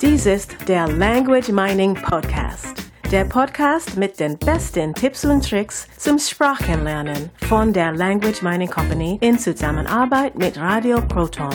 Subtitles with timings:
[0.00, 2.74] Dies ist der Language Mining Podcast.
[3.10, 9.18] Der Podcast mit den besten Tipps und Tricks zum Sprachenlernen von der Language Mining Company
[9.20, 11.54] in Zusammenarbeit mit Radio Proton.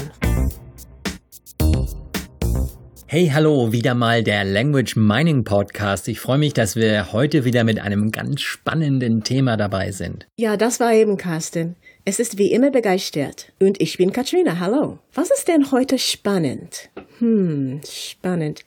[3.12, 6.08] Hey, hallo, wieder mal der Language Mining Podcast.
[6.08, 10.28] Ich freue mich, dass wir heute wieder mit einem ganz spannenden Thema dabei sind.
[10.38, 11.76] Ja, das war eben Carsten.
[12.10, 13.52] Es ist wie immer begeistert.
[13.60, 14.58] Und ich bin Katrina.
[14.60, 14.98] Hallo.
[15.14, 16.90] Was ist denn heute spannend?
[17.20, 18.62] Hm, spannend.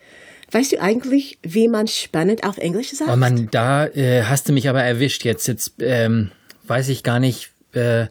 [0.52, 3.10] Weißt du eigentlich, wie man spannend auf Englisch sagt?
[3.12, 5.48] Oh Mann, da äh, hast du mich aber erwischt jetzt.
[5.48, 6.30] Jetzt ähm,
[6.68, 7.50] weiß ich gar nicht.
[7.72, 8.06] Äh,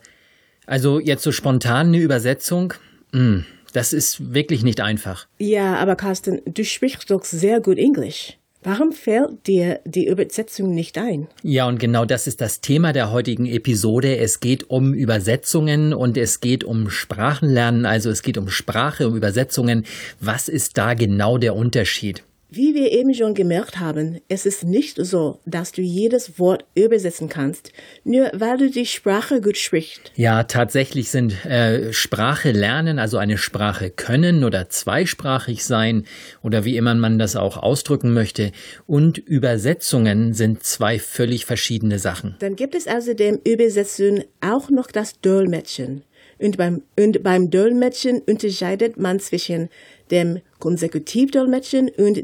[0.65, 2.73] also jetzt so spontan eine Übersetzung.
[3.13, 3.45] Hm.
[3.71, 5.27] Das ist wirklich nicht einfach.
[5.37, 8.37] Ja, aber Carsten, du sprichst doch sehr gut Englisch.
[8.63, 11.27] Warum fällt dir die Übersetzung nicht ein?
[11.41, 14.17] Ja, und genau das ist das Thema der heutigen Episode.
[14.17, 19.15] Es geht um Übersetzungen und es geht um Sprachenlernen, also es geht um Sprache, um
[19.15, 19.85] Übersetzungen.
[20.19, 22.23] Was ist da genau der Unterschied?
[22.53, 27.29] Wie wir eben schon gemerkt haben, es ist nicht so, dass du jedes Wort übersetzen
[27.29, 27.71] kannst,
[28.03, 30.11] nur weil du die Sprache gut sprichst.
[30.17, 36.03] Ja, tatsächlich sind äh, Sprache lernen, also eine Sprache können oder zweisprachig sein
[36.43, 38.51] oder wie immer man das auch ausdrücken möchte,
[38.85, 42.35] und Übersetzungen sind zwei völlig verschiedene Sachen.
[42.39, 46.03] Dann gibt es außerdem Übersetzungen auch noch das Dolmetschen.
[46.37, 49.69] Und beim, und beim Dolmetschen unterscheidet man zwischen
[50.09, 52.23] dem Konsekutivdolmetschen und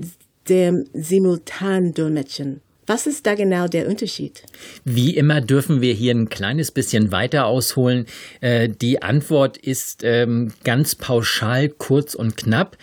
[0.50, 2.62] dem Simultandolmetschen.
[2.90, 4.44] Was ist da genau der Unterschied?
[4.86, 8.06] Wie immer dürfen wir hier ein kleines bisschen weiter ausholen.
[8.40, 12.78] Äh, die Antwort ist ähm, ganz pauschal, kurz und knapp.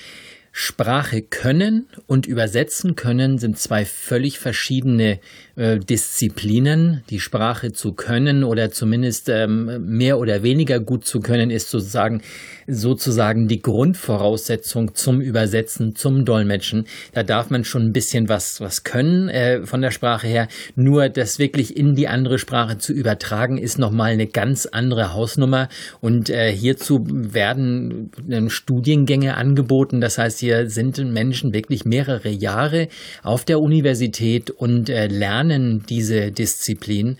[0.56, 5.18] Sprache können und übersetzen können sind zwei völlig verschiedene
[5.56, 7.02] äh, Disziplinen.
[7.10, 12.22] Die Sprache zu können oder zumindest ähm, mehr oder weniger gut zu können, ist sozusagen,
[12.68, 16.86] sozusagen die Grundvoraussetzung zum Übersetzen, zum Dolmetschen.
[17.12, 20.46] Da darf man schon ein bisschen was, was können äh, von der Sprache her.
[20.76, 25.68] Nur das wirklich in die andere Sprache zu übertragen, ist nochmal eine ganz andere Hausnummer.
[26.00, 30.00] Und äh, hierzu werden äh, Studiengänge angeboten.
[30.00, 32.88] Das heißt, hier sind Menschen wirklich mehrere Jahre
[33.22, 37.16] auf der Universität und äh, lernen diese Disziplin.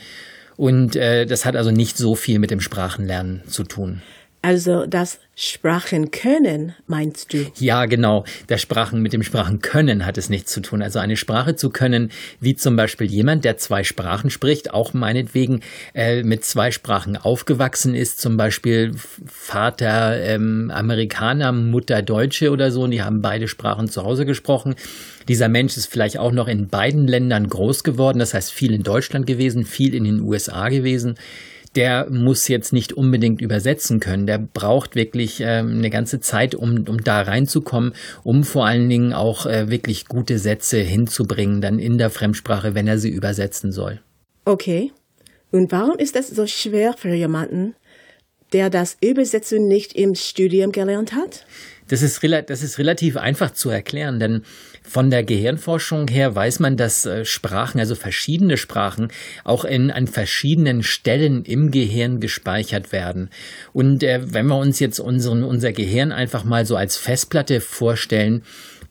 [0.56, 4.02] Und äh, das hat also nicht so viel mit dem Sprachenlernen zu tun.
[4.42, 7.46] Also das Sprachen können, meinst du?
[7.58, 8.24] Ja, genau.
[8.48, 10.80] Der Sprachen mit dem Sprachen können hat es nichts zu tun.
[10.80, 15.60] Also eine Sprache zu können, wie zum Beispiel jemand, der zwei Sprachen spricht, auch meinetwegen
[15.92, 18.94] äh, mit zwei Sprachen aufgewachsen ist, zum Beispiel
[19.26, 24.76] Vater ähm, Amerikaner, Mutter Deutsche oder so, und die haben beide Sprachen zu Hause gesprochen.
[25.26, 28.84] Dieser Mensch ist vielleicht auch noch in beiden Ländern groß geworden, das heißt viel in
[28.84, 31.16] Deutschland gewesen, viel in den USA gewesen
[31.76, 34.26] der muss jetzt nicht unbedingt übersetzen können.
[34.26, 39.12] Der braucht wirklich äh, eine ganze Zeit, um, um da reinzukommen, um vor allen Dingen
[39.12, 44.00] auch äh, wirklich gute Sätze hinzubringen, dann in der Fremdsprache, wenn er sie übersetzen soll.
[44.44, 44.92] Okay.
[45.50, 47.74] Und warum ist das so schwer für jemanden,
[48.52, 51.46] der das Übersetzen nicht im Studium gelernt hat?
[51.94, 54.42] Das ist, das ist relativ einfach zu erklären, denn
[54.82, 59.12] von der Gehirnforschung her weiß man, dass äh, Sprachen, also verschiedene Sprachen,
[59.44, 63.30] auch in, an verschiedenen Stellen im Gehirn gespeichert werden.
[63.72, 68.42] Und äh, wenn wir uns jetzt unseren, unser Gehirn einfach mal so als Festplatte vorstellen,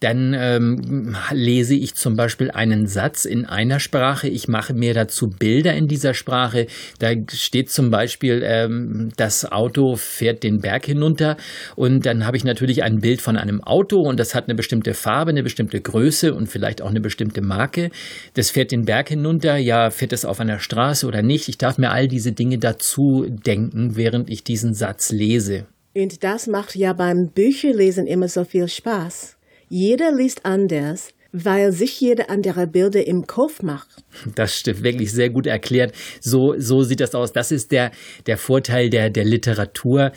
[0.03, 4.27] dann ähm, lese ich zum Beispiel einen Satz in einer Sprache.
[4.27, 6.67] Ich mache mir dazu Bilder in dieser Sprache.
[6.99, 11.37] Da steht zum Beispiel, ähm, das Auto fährt den Berg hinunter.
[11.77, 14.93] Und dann habe ich natürlich ein Bild von einem Auto und das hat eine bestimmte
[14.93, 17.89] Farbe, eine bestimmte Größe und vielleicht auch eine bestimmte Marke.
[18.33, 19.55] Das fährt den Berg hinunter.
[19.55, 21.47] Ja, fährt es auf einer Straße oder nicht?
[21.47, 25.65] Ich darf mir all diese Dinge dazu denken, während ich diesen Satz lese.
[25.95, 29.37] Und das macht ja beim Bücherlesen immer so viel Spaß.
[29.75, 34.03] Jeder liest anders, weil sich jeder andere Bilder im Kopf macht.
[34.35, 35.93] Das stimmt, wirklich sehr gut erklärt.
[36.21, 37.33] So, so sieht das aus.
[37.33, 37.91] Das ist der,
[38.27, 40.11] der Vorteil der, der Literatur.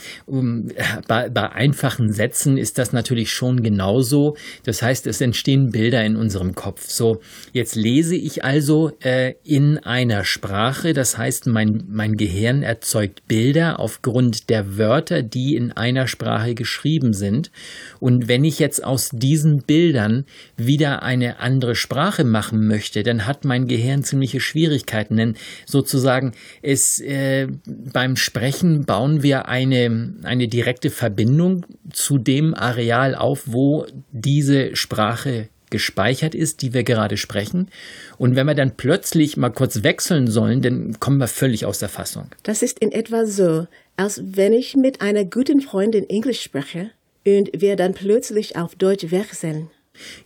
[1.09, 4.37] Bei, bei einfachen Sätzen ist das natürlich schon genauso.
[4.65, 6.87] Das heißt, es entstehen Bilder in unserem Kopf.
[6.87, 7.21] So,
[7.53, 10.93] jetzt lese ich also äh, in einer Sprache.
[10.93, 17.15] Das heißt, mein, mein Gehirn erzeugt Bilder aufgrund der Wörter, die in einer Sprache geschrieben
[17.15, 17.51] sind.
[18.01, 20.27] Und wenn ich jetzt aus diesen Bildern
[20.59, 27.01] wieder eine andere Sprache machen möchte, dann hat mein Gehirn ziemliche Schwierigkeiten, denn sozusagen es
[27.01, 34.77] äh, beim Sprechen bauen wir eine, eine direkte Verbindung zu dem Areal auf, wo diese
[34.77, 37.69] Sprache gespeichert ist, die wir gerade sprechen.
[38.19, 41.89] Und wenn wir dann plötzlich mal kurz wechseln sollen, dann kommen wir völlig aus der
[41.89, 42.29] Fassung.
[42.43, 43.67] Das ist in etwa so,
[43.97, 46.91] als wenn ich mit einer guten Freundin Englisch spreche
[47.27, 49.71] und wir dann plötzlich auf Deutsch wechseln.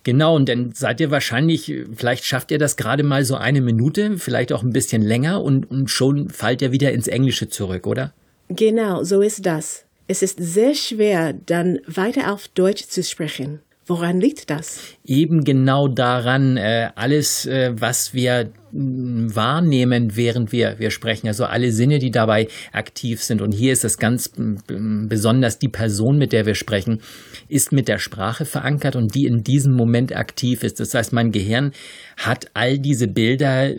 [0.05, 4.19] Genau, und dann seid ihr wahrscheinlich, vielleicht schafft ihr das gerade mal so eine Minute,
[4.19, 8.13] vielleicht auch ein bisschen länger und, und schon fallt ihr wieder ins Englische zurück, oder?
[8.49, 9.85] Genau, so ist das.
[10.09, 13.61] Es ist sehr schwer, dann weiter auf Deutsch zu sprechen.
[13.87, 14.81] Woran liegt das?
[15.05, 21.27] Eben genau daran, äh, alles, äh, was wir wahrnehmen, während wir, wir sprechen.
[21.29, 23.43] Also alle Sinne, die dabei aktiv sind.
[23.43, 24.31] Und hier ist es ganz
[24.67, 27.01] besonders die Person, mit der wir sprechen,
[27.49, 30.81] ist mit der Sprache verankert und die in diesem Moment aktiv ist.
[30.81, 31.73] Das heißt, mein Gehirn
[32.17, 33.71] hat all diese Bilder,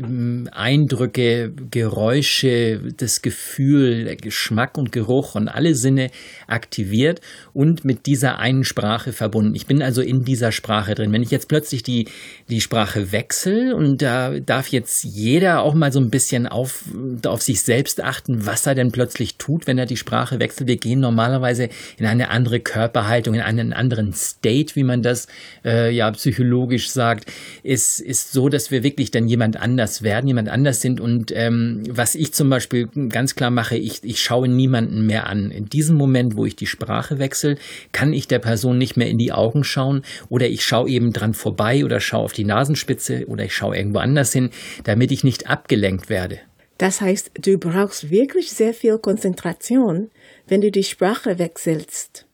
[0.52, 6.10] Eindrücke, Geräusche, das Gefühl, Geschmack und Geruch und alle Sinne
[6.48, 7.22] aktiviert
[7.54, 9.56] und mit dieser einen Sprache verbunden.
[9.56, 11.14] Ich bin also in dieser Sprache drin.
[11.14, 12.08] Wenn ich jetzt plötzlich die,
[12.50, 16.86] die Sprache wechsle und da darf jetzt jetzt jeder auch mal so ein bisschen auf,
[17.26, 20.68] auf sich selbst achten, was er denn plötzlich tut, wenn er die Sprache wechselt.
[20.68, 25.28] Wir gehen normalerweise in eine andere Körperhaltung, in einen anderen State, wie man das
[25.64, 27.32] äh, ja psychologisch sagt.
[27.64, 31.00] Es ist so, dass wir wirklich dann jemand anders werden, jemand anders sind.
[31.00, 35.52] Und ähm, was ich zum Beispiel ganz klar mache, ich, ich schaue niemanden mehr an.
[35.52, 37.58] In diesem Moment, wo ich die Sprache wechsle,
[37.92, 41.36] kann ich der Person nicht mehr in die Augen schauen oder ich schaue eben dran
[41.36, 44.50] vorbei oder schaue auf die Nasenspitze oder ich schaue irgendwo anders hin
[44.84, 46.40] damit ich nicht abgelenkt werde.
[46.78, 50.10] Das heißt, du brauchst wirklich sehr viel Konzentration,
[50.48, 52.26] wenn du die Sprache wechselst.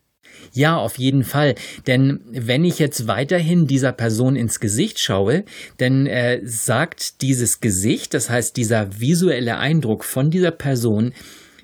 [0.54, 1.56] Ja, auf jeden Fall.
[1.86, 5.44] Denn wenn ich jetzt weiterhin dieser Person ins Gesicht schaue,
[5.78, 11.14] dann äh, sagt dieses Gesicht, das heißt dieser visuelle Eindruck von dieser Person,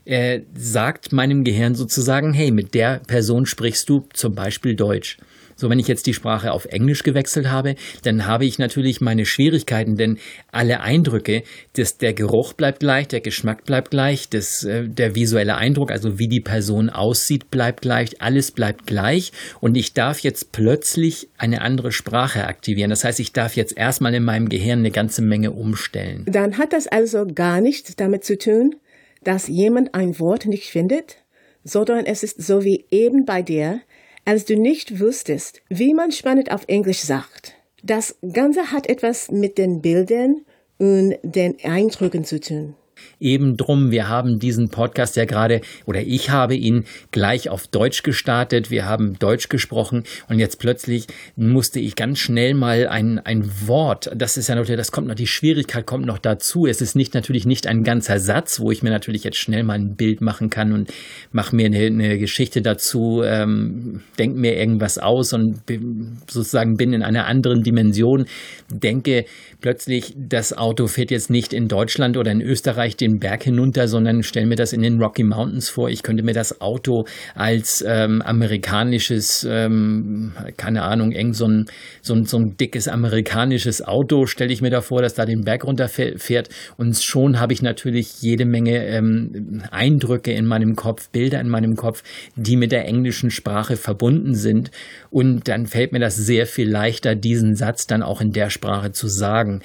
[0.06, 5.18] äh, sagt meinem Gehirn sozusagen, hey, mit der Person sprichst du zum Beispiel Deutsch.
[5.56, 9.26] So, wenn ich jetzt die Sprache auf Englisch gewechselt habe, dann habe ich natürlich meine
[9.26, 10.18] Schwierigkeiten, denn
[10.52, 11.44] alle Eindrücke,
[11.76, 16.20] das, der Geruch bleibt gleich, der Geschmack bleibt gleich, das, äh, der visuelle Eindruck, also
[16.20, 21.62] wie die Person aussieht, bleibt gleich, alles bleibt gleich und ich darf jetzt plötzlich eine
[21.62, 22.90] andere Sprache aktivieren.
[22.90, 26.26] Das heißt, ich darf jetzt erstmal in meinem Gehirn eine ganze Menge umstellen.
[26.28, 28.76] Dann hat das also gar nichts damit zu tun,
[29.24, 31.18] dass jemand ein Wort nicht findet,
[31.64, 33.82] sondern es ist so wie eben bei dir,
[34.26, 37.56] als du nicht wusstest, wie man spannend auf Englisch sagt.
[37.84, 40.46] Das Ganze hat etwas mit den Bildern
[40.78, 42.76] und den Eindrücken zu tun
[43.24, 43.92] eben drum.
[43.92, 48.70] Wir haben diesen Podcast ja gerade, oder ich habe ihn gleich auf Deutsch gestartet.
[48.70, 54.12] Wir haben Deutsch gesprochen und jetzt plötzlich musste ich ganz schnell mal ein, ein Wort,
[54.16, 56.68] das ist ja noch, das kommt noch, die Schwierigkeit kommt noch dazu.
[56.68, 59.74] Es ist nicht natürlich nicht ein ganzer Satz, wo ich mir natürlich jetzt schnell mal
[59.74, 60.92] ein Bild machen kann und
[61.32, 66.94] mache mir eine, eine, Geschichte dazu, ähm, denke mir irgendwas aus und bin, sozusagen bin
[66.94, 68.26] in einer anderen Dimension,
[68.70, 69.26] denke
[69.62, 74.24] plötzlich, das Auto fährt jetzt nicht in Deutschland oder in Österreich den Berg hinunter, sondern
[74.24, 75.90] stelle mir das in den Rocky Mountains vor.
[75.90, 77.06] Ich könnte mir das Auto
[77.36, 81.66] als ähm, amerikanisches, ähm, keine Ahnung, irgend so ein,
[82.02, 85.44] so ein, so ein dickes amerikanisches Auto, stelle ich mir da vor, dass da den
[85.44, 86.50] Berg runterfährt.
[86.78, 91.76] Und schon habe ich natürlich jede Menge ähm, Eindrücke in meinem Kopf, Bilder in meinem
[91.76, 92.04] Kopf,
[92.36, 94.72] die mit der englischen Sprache verbunden sind.
[95.10, 98.92] Und dann fällt mir das sehr viel leichter, diesen Satz dann auch in der Sprache
[98.92, 99.62] zu sagen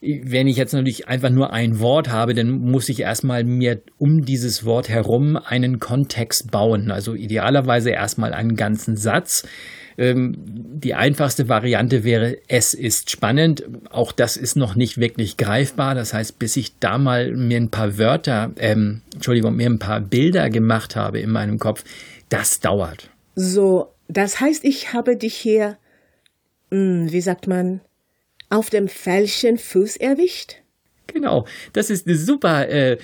[0.00, 4.24] wenn ich jetzt natürlich einfach nur ein Wort habe, dann muss ich erstmal mir um
[4.24, 6.90] dieses Wort herum einen Kontext bauen.
[6.90, 9.46] Also idealerweise erstmal einen ganzen Satz.
[9.98, 13.64] Ähm, die einfachste Variante wäre, es ist spannend.
[13.90, 15.94] Auch das ist noch nicht wirklich greifbar.
[15.94, 20.00] Das heißt, bis ich da mal mir ein paar Wörter, ähm, Entschuldigung, mir ein paar
[20.00, 21.84] Bilder gemacht habe in meinem Kopf,
[22.30, 23.10] das dauert.
[23.34, 25.76] So, das heißt, ich habe dich hier,
[26.70, 27.82] hm, wie sagt man,
[28.50, 30.56] auf dem falschen Fuß erwischt?
[31.12, 32.98] Genau, das ist eine super, äh,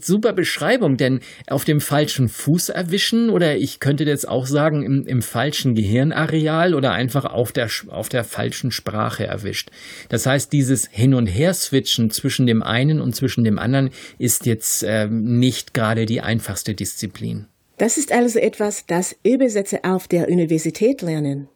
[0.00, 5.06] super Beschreibung, denn auf dem falschen Fuß erwischen oder ich könnte jetzt auch sagen im,
[5.06, 9.70] im falschen Gehirnareal oder einfach auf der, auf der falschen Sprache erwischt.
[10.08, 14.82] Das heißt, dieses Hin- und Her-Switchen zwischen dem einen und zwischen dem anderen ist jetzt
[14.82, 17.46] äh, nicht gerade die einfachste Disziplin.
[17.78, 21.48] Das ist also etwas, das Übersetzer auf der Universität lernen.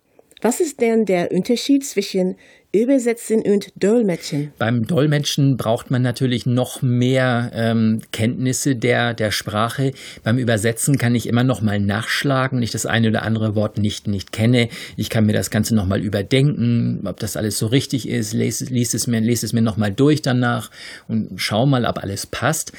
[0.42, 2.36] Was ist denn der Unterschied zwischen
[2.70, 4.52] Übersetzen und Dolmetschen?
[4.58, 9.92] Beim Dolmetschen braucht man natürlich noch mehr ähm, Kenntnisse der, der Sprache.
[10.24, 13.78] Beim Übersetzen kann ich immer noch mal nachschlagen, wenn ich das eine oder andere Wort
[13.78, 14.68] nicht, nicht kenne.
[14.98, 18.66] Ich kann mir das Ganze noch mal überdenken, ob das alles so richtig ist, lese,
[18.66, 20.70] lese es mir, lese es mir noch mal durch danach
[21.08, 22.72] und schau mal, ob alles passt.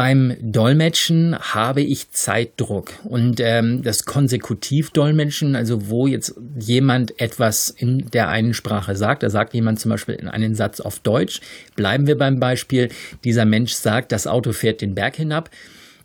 [0.00, 2.94] Beim Dolmetschen habe ich Zeitdruck.
[3.04, 9.28] Und ähm, das Konsekutivdolmetschen, also wo jetzt jemand etwas in der einen Sprache sagt, da
[9.28, 11.42] sagt jemand zum Beispiel in einen Satz auf Deutsch,
[11.76, 12.88] bleiben wir beim Beispiel,
[13.24, 15.50] dieser Mensch sagt, das Auto fährt den Berg hinab,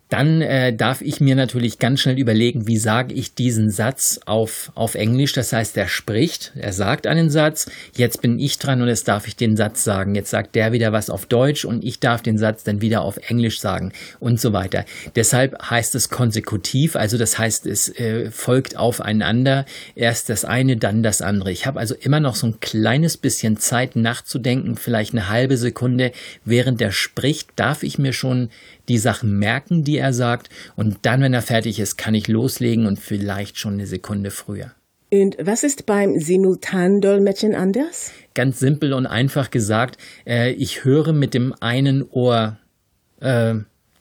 [0.08, 4.70] dann äh, darf ich mir natürlich ganz schnell überlegen, wie sage ich diesen Satz auf,
[4.76, 5.32] auf Englisch.
[5.32, 9.26] Das heißt, er spricht, er sagt einen Satz, jetzt bin ich dran und jetzt darf
[9.26, 10.14] ich den Satz sagen.
[10.14, 13.16] Jetzt sagt der wieder was auf Deutsch und ich darf den Satz dann wieder auf
[13.28, 14.84] Englisch sagen und so weiter.
[15.16, 19.66] Deshalb heißt es konsekutiv, also das heißt, es äh, folgt aufeinander.
[19.96, 21.50] Erst das eine, dann das andere.
[21.50, 26.12] Ich habe also immer noch so ein kleines bisschen Zeit nachzudenken, vielleicht eine halbe Sekunde,
[26.44, 28.50] während er spricht, darf ich mir schon
[28.88, 32.86] die Sachen merken, die er sagt, und dann, wenn er fertig ist, kann ich loslegen
[32.86, 34.72] und vielleicht schon eine Sekunde früher.
[35.12, 38.12] Und was ist beim Simultandolmetschen anders?
[38.34, 42.58] Ganz simpel und einfach gesagt, äh, ich höre mit dem einen Ohr
[43.20, 43.54] äh,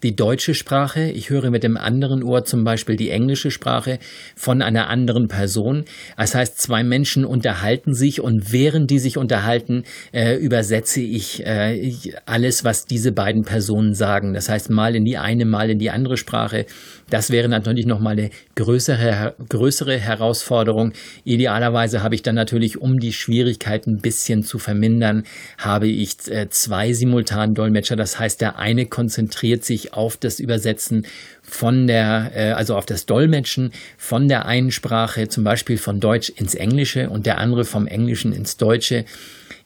[0.05, 3.97] die deutsche Sprache, ich höre mit dem anderen Ohr zum Beispiel die englische Sprache
[4.35, 5.85] von einer anderen Person.
[6.15, 9.83] Das heißt, zwei Menschen unterhalten sich und während die sich unterhalten,
[10.13, 11.91] äh, übersetze ich äh,
[12.27, 14.35] alles, was diese beiden Personen sagen.
[14.35, 16.67] Das heißt, mal in die eine, mal in die andere Sprache.
[17.09, 20.93] Das wäre natürlich nochmal eine größere, größere Herausforderung.
[21.23, 25.23] Idealerweise habe ich dann natürlich, um die Schwierigkeiten ein bisschen zu vermindern,
[25.57, 27.95] habe ich äh, zwei simultanen Dolmetscher.
[27.95, 31.05] Das heißt, der eine konzentriert sich auf das Übersetzen
[31.41, 36.29] von der, äh, also auf das Dolmetschen von der einen Sprache, zum Beispiel von Deutsch
[36.29, 39.05] ins Englische und der andere vom Englischen ins Deutsche.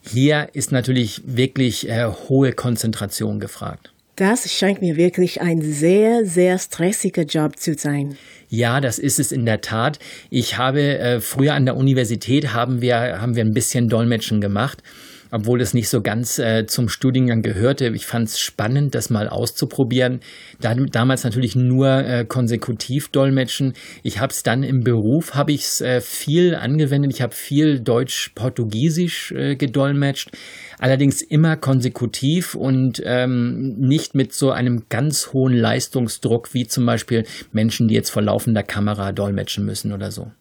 [0.02, 3.92] Hier ist natürlich wirklich äh, hohe Konzentration gefragt.
[4.16, 8.18] Das scheint mir wirklich ein sehr, sehr stressiger Job zu sein.
[8.50, 9.98] Ja, das ist es in der Tat.
[10.28, 14.82] Ich habe äh, früher an der Universität haben wir, haben wir ein bisschen Dolmetschen gemacht
[15.30, 17.88] obwohl es nicht so ganz äh, zum Studiengang gehörte.
[17.88, 20.20] Ich fand es spannend, das mal auszuprobieren.
[20.60, 23.74] Da, damals natürlich nur äh, konsekutiv dolmetschen.
[24.02, 27.12] Ich habe es dann im Beruf, habe ich es äh, viel angewendet.
[27.12, 30.30] Ich habe viel Deutsch-Portugiesisch äh, gedolmetscht.
[30.78, 37.24] Allerdings immer konsekutiv und ähm, nicht mit so einem ganz hohen Leistungsdruck wie zum Beispiel
[37.52, 40.32] Menschen, die jetzt vor laufender Kamera dolmetschen müssen oder so.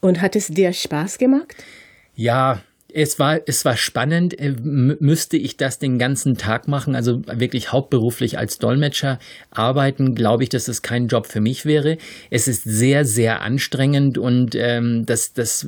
[0.00, 1.54] Und hat es dir Spaß gemacht?
[2.14, 2.62] Ja,
[2.94, 4.38] es war, es war spannend.
[4.38, 9.18] Äh, müsste ich das den ganzen Tag machen, also wirklich hauptberuflich als Dolmetscher
[9.50, 11.98] arbeiten, glaube ich, dass es kein Job für mich wäre.
[12.30, 15.66] Es ist sehr, sehr anstrengend und ähm, das, das,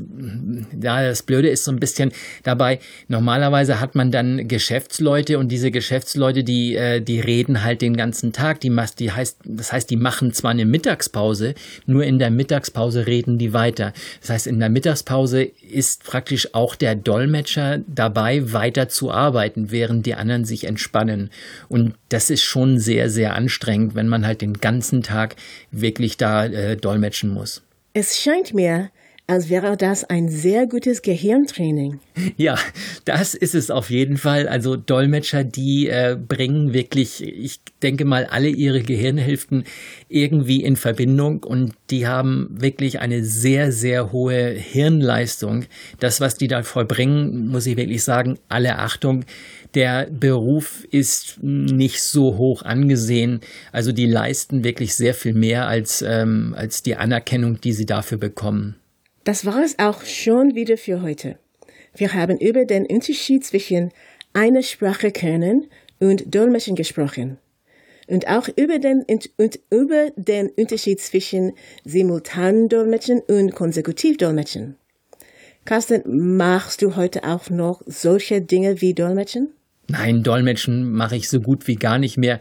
[0.81, 2.13] ja, das Blöde ist so ein bisschen
[2.43, 2.79] dabei.
[3.09, 8.33] Normalerweise hat man dann Geschäftsleute und diese Geschäftsleute, die, äh, die reden halt den ganzen
[8.33, 8.61] Tag.
[8.61, 11.55] Die, die heißt, das heißt, die machen zwar eine Mittagspause,
[11.87, 13.93] nur in der Mittagspause reden die weiter.
[14.21, 19.71] Das heißt, in der Mittagspause ist praktisch auch der Dolmetscher Dolmetscher dabei, weiter zu arbeiten,
[19.71, 21.29] während die anderen sich entspannen.
[21.69, 25.37] Und das ist schon sehr, sehr anstrengend, wenn man halt den ganzen Tag
[25.71, 27.61] wirklich da äh, dolmetschen muss.
[27.93, 28.89] Es scheint mir,
[29.33, 32.01] als wäre das ein sehr gutes Gehirntraining.
[32.37, 32.59] Ja,
[33.07, 34.47] das ist es auf jeden Fall.
[34.47, 39.65] Also Dolmetscher, die äh, bringen wirklich, ich denke mal, alle ihre Gehirnhälften
[40.11, 45.65] irgendwie in Verbindung und die haben wirklich eine sehr, sehr hohe Hirnleistung.
[45.99, 49.25] Das, was die da vollbringen, muss ich wirklich sagen, alle Achtung.
[49.75, 53.41] Der Beruf ist nicht so hoch angesehen.
[53.73, 58.19] Also die leisten wirklich sehr viel mehr als, ähm, als die Anerkennung, die sie dafür
[58.19, 58.77] bekommen.
[59.25, 61.39] Das war es auch schon wieder für heute.
[61.95, 63.93] Wir haben über den Unterschied zwischen
[64.33, 65.67] einer Sprache können
[66.01, 67.39] und Dolmetschen gesprochen.
[68.09, 69.05] Und auch über den,
[69.37, 71.53] und über den Unterschied zwischen
[71.85, 74.77] Simultandolmetschen und Konsekutivdolmetschen.
[75.65, 79.51] Carsten, machst du heute auch noch solche Dinge wie Dolmetschen?
[79.87, 82.41] Nein, Dolmetschen mache ich so gut wie gar nicht mehr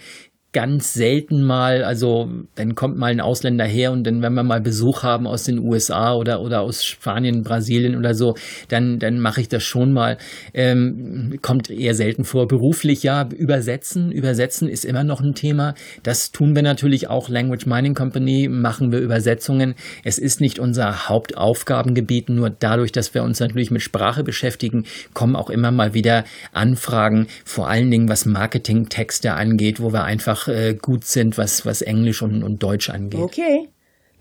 [0.54, 4.60] ganz selten mal, also dann kommt mal ein Ausländer her und dann, wenn wir mal
[4.60, 8.36] Besuch haben aus den USA oder, oder aus Spanien, Brasilien oder so,
[8.68, 10.18] dann, dann mache ich das schon mal.
[10.54, 12.48] Ähm, kommt eher selten vor.
[12.48, 14.12] Beruflich ja, übersetzen.
[14.12, 15.74] Übersetzen ist immer noch ein Thema.
[16.04, 17.30] Das tun wir natürlich auch.
[17.30, 19.76] Language Mining Company machen wir Übersetzungen.
[20.04, 25.38] Es ist nicht unser Hauptaufgabengebiet, nur dadurch, dass wir uns natürlich mit Sprache beschäftigen, kommen
[25.38, 30.48] auch immer mal wieder Anfragen, vor allen Dingen was Marketingtexte angeht, wo wir einfach einfach
[30.48, 33.20] äh, gut sind, was, was Englisch und, und Deutsch angeht.
[33.20, 33.70] Okay,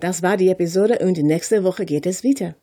[0.00, 2.54] das war die Episode und nächste Woche geht es weiter.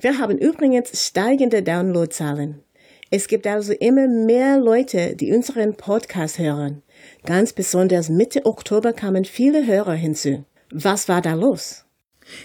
[0.00, 2.62] Wir haben übrigens steigende Downloadzahlen.
[3.10, 6.82] Es gibt also immer mehr Leute, die unseren Podcast hören.
[7.24, 10.44] Ganz besonders Mitte Oktober kamen viele Hörer hinzu.
[10.72, 11.81] Was war da los?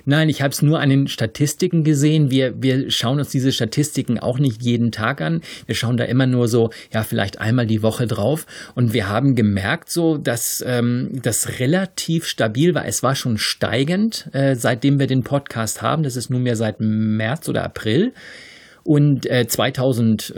[0.05, 2.31] Nein, ich habe es nur an den Statistiken gesehen.
[2.31, 5.41] Wir, wir schauen uns diese Statistiken auch nicht jeden Tag an.
[5.65, 8.45] Wir schauen da immer nur so, ja, vielleicht einmal die Woche drauf.
[8.75, 12.85] Und wir haben gemerkt, so, dass ähm, das relativ stabil war.
[12.85, 16.03] Es war schon steigend, äh, seitdem wir den Podcast haben.
[16.03, 18.13] Das ist nunmehr seit März oder April.
[18.83, 20.33] Und äh, 2000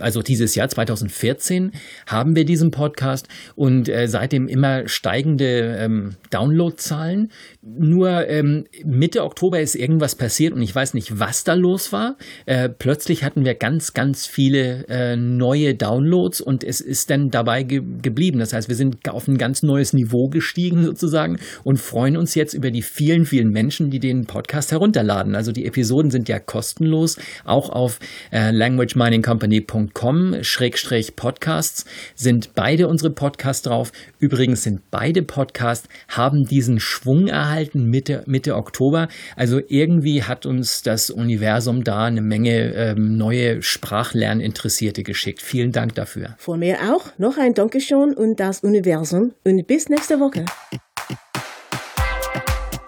[0.00, 1.72] also dieses Jahr 2014
[2.06, 7.30] haben wir diesen Podcast und äh, seitdem immer steigende ähm, Downloadzahlen.
[7.62, 12.16] Nur ähm, Mitte Oktober ist irgendwas passiert und ich weiß nicht, was da los war.
[12.46, 17.62] Äh, plötzlich hatten wir ganz, ganz viele äh, neue Downloads und es ist dann dabei
[17.62, 18.38] ge geblieben.
[18.38, 22.54] Das heißt, wir sind auf ein ganz neues Niveau gestiegen sozusagen und freuen uns jetzt
[22.54, 25.34] über die vielen, vielen Menschen, die den Podcast herunterladen.
[25.34, 28.00] Also die Episoden sind ja kostenlos, auch auf
[28.30, 28.50] äh,
[29.94, 33.92] languageminingcompany.com-podcasts sind beide unsere Podcasts drauf.
[34.18, 39.08] Übrigens sind beide Podcasts, haben diesen Schwung erhalten Mitte, Mitte Oktober.
[39.36, 45.42] Also irgendwie hat uns das Universum da eine Menge ähm, neue Sprachlerninteressierte geschickt.
[45.42, 46.34] Vielen Dank dafür.
[46.38, 50.44] Von mir auch noch ein Dankeschön und das Universum und bis nächste Woche.